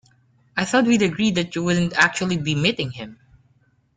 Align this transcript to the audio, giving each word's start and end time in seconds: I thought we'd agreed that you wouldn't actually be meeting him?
I 0.57 0.65
thought 0.65 0.85
we'd 0.87 1.03
agreed 1.03 1.35
that 1.35 1.53
you 1.53 1.63
wouldn't 1.63 1.93
actually 1.93 2.37
be 2.37 2.55
meeting 2.55 2.89
him? 2.89 3.19